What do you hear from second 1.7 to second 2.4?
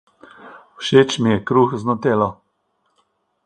z nutelo.